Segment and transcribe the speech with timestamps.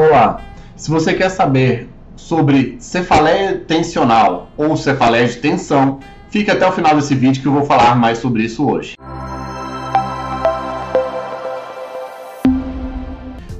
[0.00, 0.40] Olá!
[0.76, 5.98] Se você quer saber sobre cefaleia tensional ou cefaleia de tensão,
[6.30, 8.94] fique até o final desse vídeo que eu vou falar mais sobre isso hoje.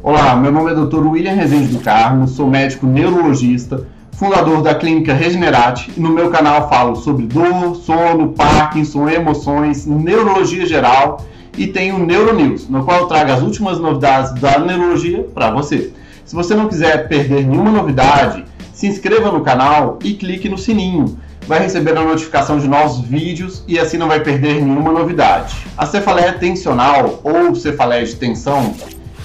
[0.00, 1.08] Olá, meu nome é Dr.
[1.08, 6.68] William Rezende do Carmo, sou médico neurologista, fundador da clínica Regenerate e no meu canal
[6.68, 11.26] falo sobre dor, sono, Parkinson, emoções, neurologia geral
[11.56, 15.92] e tenho o Neuronews, no qual eu trago as últimas novidades da neurologia para você.
[16.28, 21.18] Se você não quiser perder nenhuma novidade, se inscreva no canal e clique no sininho.
[21.46, 25.56] Vai receber a notificação de novos vídeos e assim não vai perder nenhuma novidade.
[25.74, 28.74] A cefaleia tensional ou cefaleia de tensão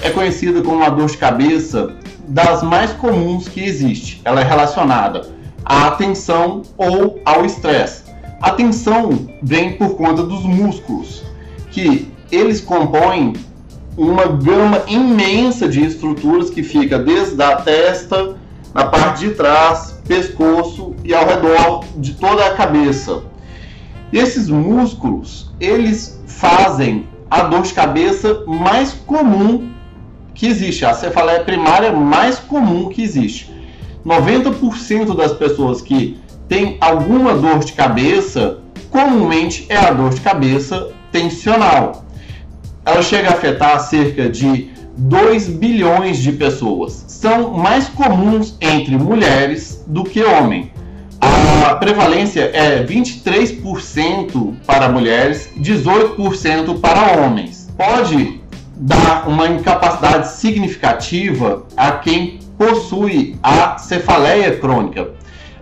[0.02, 1.94] é conhecida como uma dor de cabeça
[2.26, 4.22] das mais comuns que existe.
[4.24, 5.28] Ela é relacionada
[5.66, 8.04] à tensão ou ao estresse.
[8.42, 11.22] A tensão vem por conta dos músculos,
[11.70, 13.34] que eles compõem
[13.98, 18.36] uma gama imensa de estruturas que fica desde a testa,
[18.74, 23.24] na parte de trás, pescoço e ao redor de toda a cabeça.
[24.12, 29.72] Esses músculos, eles fazem a dor de cabeça mais comum
[30.34, 33.52] que existe, a cefaleia primária mais comum que existe.
[34.06, 40.92] 90% das pessoas que têm alguma dor de cabeça, comumente é a dor de cabeça
[41.12, 42.03] tensional
[42.86, 47.06] ela chega a afetar cerca de 2 bilhões de pessoas.
[47.08, 50.72] São mais comuns entre mulheres do que homens.
[51.22, 57.72] A prevalência é 23% para mulheres, 18% para homens.
[57.78, 58.42] Pode
[58.76, 65.12] dar uma incapacidade significativa a quem possui a cefaleia crônica,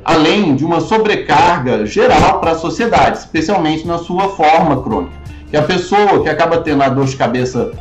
[0.04, 5.21] além de uma sobrecarga geral para a sociedade, especialmente na sua forma crônica
[5.52, 7.72] que a pessoa que acaba tendo a dor de cabeça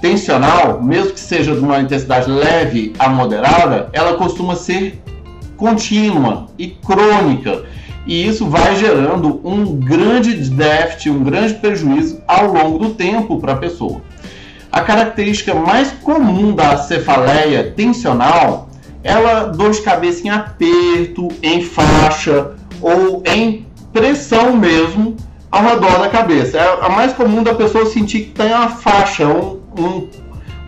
[0.00, 5.02] tensional, mesmo que seja de uma intensidade leve a moderada, ela costuma ser
[5.58, 7.62] contínua e crônica.
[8.06, 13.52] E isso vai gerando um grande déficit, um grande prejuízo ao longo do tempo para
[13.52, 14.00] a pessoa.
[14.72, 18.70] A característica mais comum da cefaleia tensional
[19.04, 25.16] é a dor de cabeça em aperto, em faixa ou em pressão mesmo
[25.50, 26.58] ao redor da cabeça.
[26.58, 30.08] É a mais comum da pessoa sentir que tem uma faixa, um, um,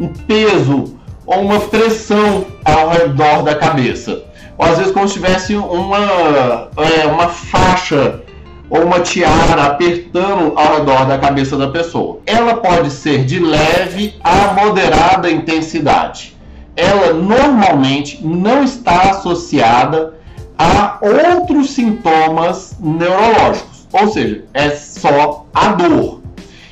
[0.00, 4.24] um peso ou uma pressão ao redor da cabeça.
[4.58, 8.20] Ou às vezes como se tivesse uma, é, uma faixa
[8.68, 12.20] ou uma tiara apertando ao redor da cabeça da pessoa.
[12.26, 16.36] Ela pode ser de leve a moderada intensidade.
[16.74, 20.14] Ela normalmente não está associada
[20.58, 26.22] a outros sintomas neurológicos ou seja, é só a dor.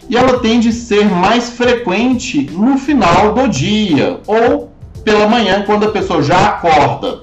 [0.09, 4.71] E ela tende a ser mais frequente no final do dia ou
[5.05, 7.21] pela manhã, quando a pessoa já acorda.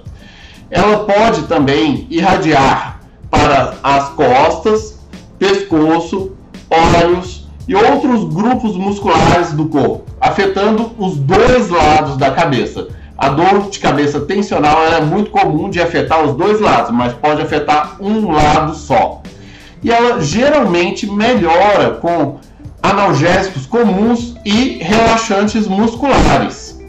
[0.70, 5.00] Ela pode também irradiar para as costas,
[5.38, 6.32] pescoço,
[6.70, 12.88] olhos e outros grupos musculares do corpo, afetando os dois lados da cabeça.
[13.18, 17.42] A dor de cabeça tensional é muito comum de afetar os dois lados, mas pode
[17.42, 19.22] afetar um lado só
[19.84, 22.40] e ela geralmente melhora com
[22.82, 26.80] analgésicos comuns e relaxantes musculares.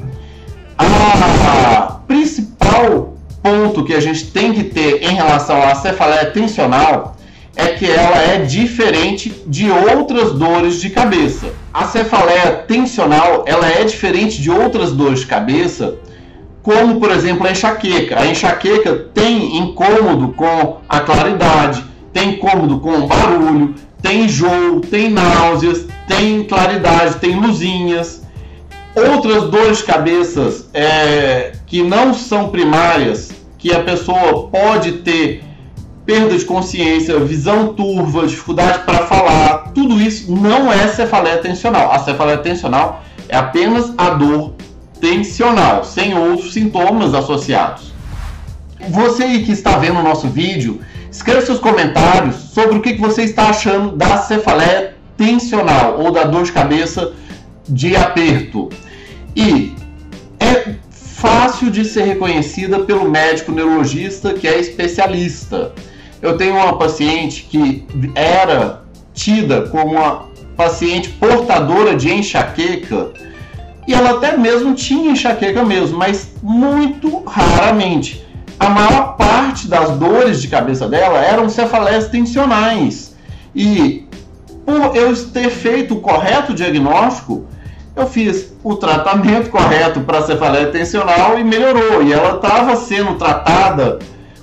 [0.79, 7.17] A principal ponto que a gente tem que ter em relação à cefaleia tensional
[7.57, 11.49] é que ela é diferente de outras dores de cabeça.
[11.75, 15.97] A cefaleia tensional ela é diferente de outras dores de cabeça,
[16.63, 18.21] como por exemplo a enxaqueca.
[18.21, 21.85] A enxaqueca tem incômodo com a claridade,
[22.19, 28.23] tem incômodo com barulho, tem enjoo, tem náuseas, tem claridade, tem luzinhas.
[28.97, 35.45] Outras dores de cabeça é, que não são primárias, que a pessoa pode ter
[36.05, 41.93] perda de consciência, visão turva, dificuldade para falar, tudo isso não é cefaleia tensional.
[41.93, 44.55] A cefaleia tensional é apenas a dor
[45.01, 47.93] tensional, sem outros sintomas associados.
[48.89, 50.81] Você que está vendo o nosso vídeo
[51.11, 56.45] Escreva seus comentários sobre o que você está achando da cefaleia tensional ou da dor
[56.45, 57.13] de cabeça
[57.69, 58.69] de aperto.
[59.35, 59.75] E
[60.39, 65.73] é fácil de ser reconhecida pelo médico neurologista que é especialista.
[66.21, 68.83] Eu tenho uma paciente que era
[69.15, 73.13] tida como uma paciente portadora de enxaqueca
[73.87, 78.28] e ela até mesmo tinha enxaqueca mesmo, mas muito raramente
[78.59, 83.17] a maior parte das dores de cabeça dela eram cefaleias tensionais.
[83.55, 84.07] E
[84.67, 87.47] por eu ter feito o correto diagnóstico,
[87.99, 92.01] Eu fiz o tratamento correto para cefaleia tensional e melhorou.
[92.01, 93.99] E ela estava sendo tratada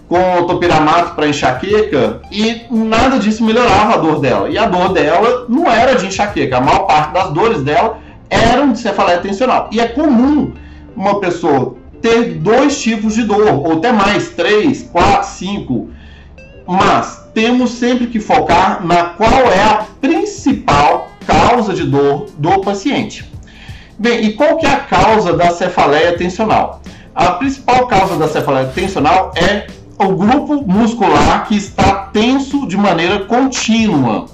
[0.10, 4.50] com topiramato para enxaqueca e nada disso melhorava a dor dela.
[4.50, 7.98] E a dor dela não era de enxaqueca, a maior parte das dores dela
[8.30, 9.70] eram de cefaleia tensional.
[9.72, 10.52] E é comum
[10.94, 15.90] uma pessoa ter dois tipos de dor, ou até mais, três, quatro, cinco.
[16.68, 23.28] Mas temos sempre que focar na qual é a principal causa de dor do paciente.
[23.98, 26.80] Bem, e qual que é a causa da cefaleia tensional?
[27.16, 29.66] A principal causa da cefaleia tensional é
[29.98, 34.28] o grupo muscular que está tenso de maneira contínua.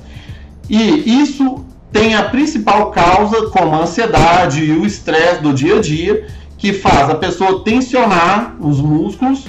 [0.70, 5.82] E isso tem a principal causa como a ansiedade e o estresse do dia a
[5.82, 6.28] dia,
[6.62, 9.46] que faz a pessoa tensionar os músculos,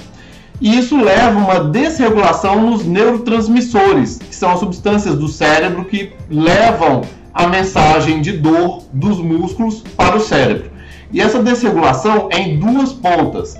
[0.60, 6.12] e isso leva a uma desregulação nos neurotransmissores, que são as substâncias do cérebro que
[6.28, 10.72] levam a mensagem de dor dos músculos para o cérebro.
[11.12, 13.56] E essa desregulação é em duas pontas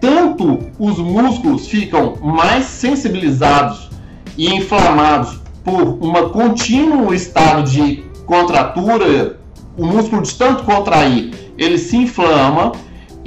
[0.00, 3.90] tanto os músculos ficam mais sensibilizados
[4.36, 9.38] e inflamados por uma contínuo estado de contratura,
[9.76, 12.72] o músculo de tanto contrair, ele se inflama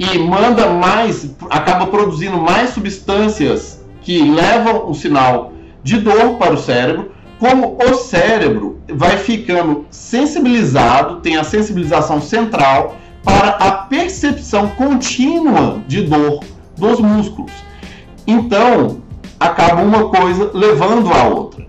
[0.00, 5.52] e manda mais, acaba produzindo mais substâncias que levam o sinal
[5.82, 12.96] de dor para o cérebro, como o cérebro vai ficando sensibilizado, tem a sensibilização central
[13.22, 16.40] para a percepção contínua de dor
[16.78, 17.52] dos músculos.
[18.26, 19.02] Então,
[19.38, 21.66] acaba uma coisa levando a outra.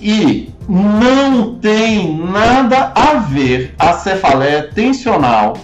[0.00, 5.54] E não tem nada a ver a cefaleia tensional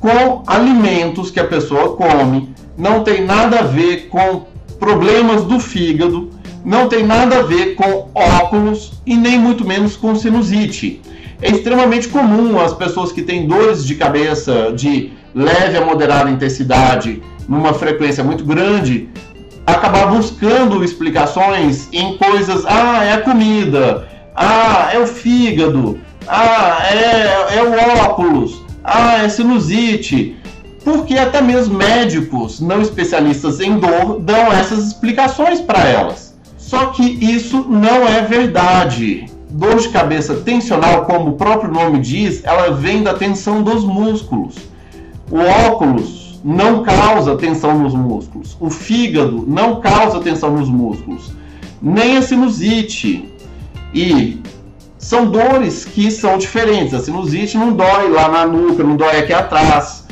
[0.00, 4.46] com alimentos que a pessoa come, não tem nada a ver com
[4.78, 6.30] problemas do fígado,
[6.64, 11.00] não tem nada a ver com óculos e nem muito menos com sinusite.
[11.40, 17.22] É extremamente comum as pessoas que têm dores de cabeça de leve a moderada intensidade
[17.48, 19.08] numa frequência muito grande,
[19.66, 27.58] acabar buscando explicações em coisas, ah, é a comida, ah, é o fígado, ah, é,
[27.58, 30.36] é o óculos, ah, é sinusite.
[30.84, 36.34] Porque até mesmo médicos não especialistas em dor dão essas explicações para elas.
[36.56, 39.26] Só que isso não é verdade.
[39.50, 44.56] Dor de cabeça tensional, como o próprio nome diz, ela vem da tensão dos músculos.
[45.30, 48.56] O óculos não causa tensão nos músculos.
[48.60, 51.32] O fígado não causa tensão nos músculos.
[51.82, 53.28] Nem a sinusite.
[53.92, 54.40] E
[55.08, 56.92] são dores que são diferentes.
[56.92, 60.06] A sinusite não dói lá na nuca, não dói aqui atrás.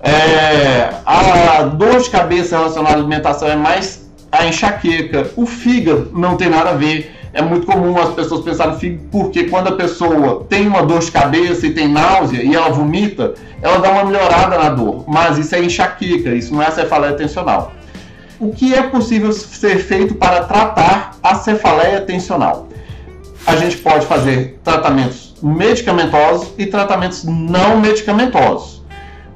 [0.00, 5.30] É, a dor de cabeça relacionada à alimentação é mais a enxaqueca.
[5.36, 9.02] O fígado não tem nada a ver é muito comum as pessoas pensarem no fígado,
[9.12, 13.34] porque quando a pessoa tem uma dor de cabeça e tem náusea e ela vomita,
[13.60, 15.04] ela dá uma melhorada na dor.
[15.06, 17.72] Mas isso é enxaqueca, isso não é cefaleia tensional.
[18.40, 22.67] O que é possível ser feito para tratar a cefaleia tensional?
[23.48, 28.82] A gente pode fazer tratamentos medicamentosos e tratamentos não medicamentosos.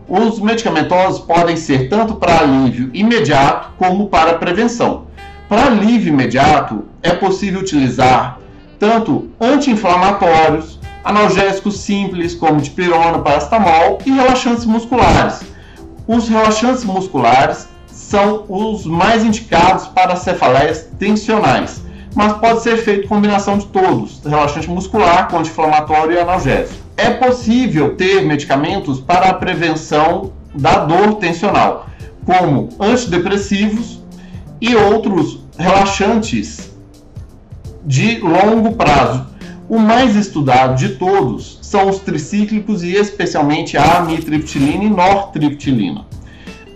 [0.06, 5.06] Os medicamentosos podem ser tanto para alívio imediato como para prevenção.
[5.48, 8.38] Para alívio imediato, é possível utilizar
[8.78, 15.40] tanto anti-inflamatórios, analgésicos simples como dipirona, paracetamol e relaxantes musculares.
[16.06, 21.82] Os relaxantes musculares são os mais indicados para cefaleias tensionais,
[22.14, 26.82] mas pode ser feito combinação de todos, relaxante muscular com anti-inflamatório e analgésico.
[26.96, 31.86] É possível ter medicamentos para a prevenção da dor tensional,
[32.24, 34.02] como antidepressivos
[34.60, 36.70] e outros relaxantes
[37.84, 39.26] de longo prazo.
[39.68, 46.04] O mais estudado de todos são os tricíclicos e especialmente a amitriptilina e nortriptilina.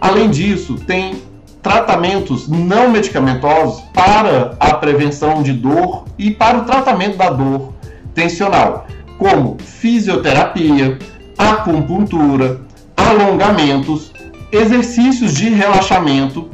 [0.00, 1.22] Além disso, tem
[1.66, 7.72] tratamentos não medicamentosos para a prevenção de dor e para o tratamento da dor
[8.14, 8.86] tensional,
[9.18, 10.96] como fisioterapia,
[11.36, 12.60] acupuntura,
[12.96, 14.12] alongamentos,
[14.52, 16.48] exercícios de relaxamento,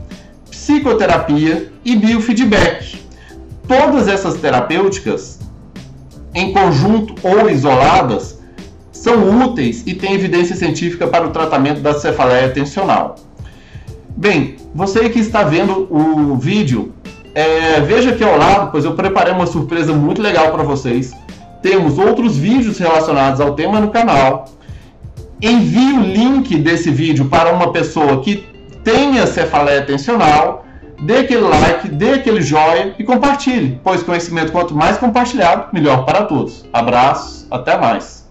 [0.50, 3.02] psicoterapia e biofeedback.
[3.68, 5.40] Todas essas terapêuticas,
[6.34, 8.40] em conjunto ou isoladas,
[8.90, 13.16] são úteis e têm evidência científica para o tratamento da cefaleia tensional.
[14.22, 16.92] Bem, você que está vendo o vídeo,
[17.34, 21.12] é, veja aqui ao lado, pois eu preparei uma surpresa muito legal para vocês.
[21.60, 24.44] Temos outros vídeos relacionados ao tema no canal.
[25.42, 28.46] Envie o link desse vídeo para uma pessoa que
[28.84, 30.64] tenha cefaleia tensional
[31.00, 36.26] dê aquele like, dê aquele joinha e compartilhe, pois conhecimento quanto mais compartilhado, melhor para
[36.26, 36.64] todos.
[36.72, 38.21] Abraços, até mais.